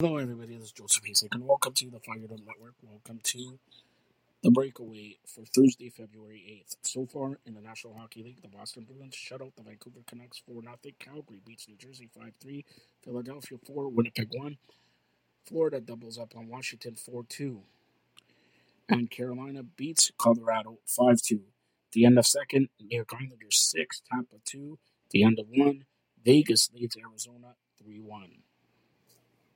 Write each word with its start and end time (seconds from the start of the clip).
Hello, 0.00 0.16
everybody. 0.16 0.54
This 0.54 0.66
is 0.66 0.70
Joseph 0.70 1.02
Hasek, 1.02 1.34
and 1.34 1.44
welcome 1.44 1.72
to 1.72 1.90
the 1.90 1.98
Fired 1.98 2.30
Up 2.30 2.38
Network. 2.46 2.74
Welcome 2.84 3.18
to 3.20 3.58
the 4.44 4.50
breakaway 4.52 5.16
for 5.26 5.44
Thursday, 5.44 5.90
February 5.90 6.64
8th. 6.64 6.76
So 6.82 7.04
far 7.04 7.40
in 7.44 7.54
the 7.54 7.60
National 7.60 7.94
Hockey 7.94 8.22
League, 8.22 8.40
the 8.40 8.46
Boston 8.46 8.86
Bruins 8.88 9.16
shut 9.16 9.42
out 9.42 9.56
the 9.56 9.64
Vancouver 9.64 9.98
Canucks 10.06 10.40
4 10.46 10.62
0. 10.62 10.76
Calgary 11.00 11.40
beats 11.44 11.66
New 11.66 11.74
Jersey 11.74 12.08
5 12.16 12.32
3. 12.40 12.64
Philadelphia 13.02 13.58
4, 13.66 13.88
Winnipeg 13.88 14.28
1. 14.30 14.58
Florida 15.44 15.80
doubles 15.80 16.16
up 16.16 16.32
on 16.36 16.46
Washington 16.46 16.94
4 16.94 17.24
2. 17.28 17.60
And 18.88 19.10
Carolina 19.10 19.64
beats 19.64 20.12
Colorado 20.16 20.78
5 20.86 21.22
2. 21.22 21.40
The 21.90 22.04
end 22.04 22.20
of 22.20 22.26
second, 22.26 22.68
New 22.80 22.98
York 22.98 23.10
Islanders 23.12 23.68
6, 23.76 24.02
Tampa 24.12 24.36
2. 24.44 24.78
The 25.10 25.24
end 25.24 25.40
of 25.40 25.46
one, 25.50 25.86
Vegas 26.24 26.70
leads 26.72 26.96
Arizona 26.96 27.56
3 27.82 27.98
1. 27.98 28.28